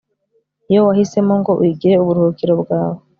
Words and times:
yo 0.73 0.79
wahisemo 0.87 1.33
ngo 1.41 1.51
uyigire 1.61 1.95
uburuhukiro 1.99 2.53
bwawe 2.61 2.99